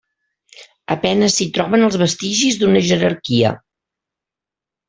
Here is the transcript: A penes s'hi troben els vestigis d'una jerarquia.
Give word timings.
A 0.95 0.97
penes 1.03 1.35
s'hi 1.39 1.47
troben 1.59 1.87
els 1.89 1.99
vestigis 2.03 2.57
d'una 2.63 2.83
jerarquia. 2.91 3.53